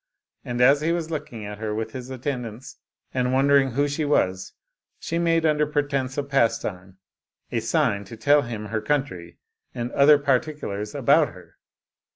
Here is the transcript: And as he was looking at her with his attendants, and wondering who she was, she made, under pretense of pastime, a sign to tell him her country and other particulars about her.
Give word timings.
And 0.43 0.61
as 0.61 0.81
he 0.81 0.91
was 0.91 1.11
looking 1.11 1.45
at 1.45 1.59
her 1.59 1.75
with 1.75 1.91
his 1.91 2.09
attendants, 2.09 2.77
and 3.13 3.31
wondering 3.33 3.73
who 3.73 3.87
she 3.87 4.03
was, 4.03 4.53
she 4.97 5.19
made, 5.19 5.45
under 5.45 5.67
pretense 5.67 6.17
of 6.17 6.27
pastime, 6.27 6.97
a 7.51 7.59
sign 7.59 8.03
to 8.05 8.17
tell 8.17 8.41
him 8.41 8.65
her 8.69 8.81
country 8.81 9.37
and 9.75 9.91
other 9.91 10.17
particulars 10.17 10.95
about 10.95 11.27
her. 11.33 11.57